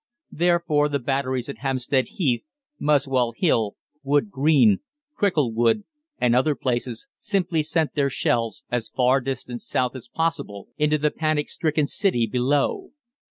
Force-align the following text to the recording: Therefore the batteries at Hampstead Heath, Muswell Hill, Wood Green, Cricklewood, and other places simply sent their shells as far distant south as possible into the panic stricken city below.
Therefore 0.31 0.89
the 0.89 0.97
batteries 0.97 1.47
at 1.47 1.59
Hampstead 1.59 2.07
Heath, 2.07 2.49
Muswell 2.79 3.33
Hill, 3.37 3.75
Wood 4.01 4.31
Green, 4.31 4.79
Cricklewood, 5.15 5.83
and 6.19 6.35
other 6.35 6.55
places 6.55 7.05
simply 7.15 7.61
sent 7.61 7.93
their 7.93 8.09
shells 8.09 8.63
as 8.71 8.89
far 8.89 9.21
distant 9.21 9.61
south 9.61 9.95
as 9.95 10.07
possible 10.07 10.69
into 10.75 10.97
the 10.97 11.11
panic 11.11 11.49
stricken 11.49 11.85
city 11.85 12.25
below. 12.25 12.93